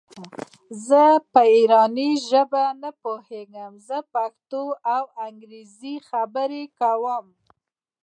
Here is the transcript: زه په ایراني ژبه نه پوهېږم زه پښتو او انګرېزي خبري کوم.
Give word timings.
زه 0.87 1.03
په 1.31 1.41
ایراني 1.55 2.09
ژبه 2.29 2.63
نه 2.81 2.89
پوهېږم 3.03 3.71
زه 3.87 3.97
پښتو 4.13 4.63
او 4.95 5.03
انګرېزي 5.27 5.95
خبري 6.09 6.63
کوم. 6.79 7.25